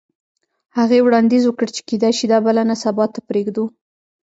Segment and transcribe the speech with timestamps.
[0.77, 3.65] هغې وړاندیز وکړ چې کیدای شي دا بلنه سبا ته پریږدو